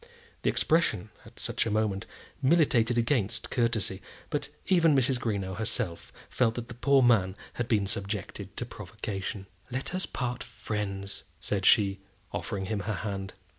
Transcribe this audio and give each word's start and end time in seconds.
The 0.41 0.49
expression, 0.49 1.11
at 1.27 1.39
such 1.39 1.67
a 1.67 1.69
moment, 1.69 2.07
militated 2.41 2.97
against 2.97 3.51
courtesy; 3.51 4.01
but 4.31 4.49
even 4.65 4.95
Mrs. 4.95 5.19
Greenow 5.19 5.53
herself 5.57 6.11
felt 6.27 6.55
that 6.55 6.69
the 6.69 6.73
poor 6.73 7.03
man 7.03 7.35
had 7.53 7.67
been 7.67 7.85
subjected 7.85 8.57
to 8.57 8.65
provocation. 8.65 9.45
"Let 9.69 9.93
us 9.93 10.07
part 10.07 10.41
friends," 10.43 11.21
said 11.39 11.67
she, 11.67 11.99
offering 12.33 12.65
him 12.65 12.79
her 12.79 12.95
hand. 13.05 13.35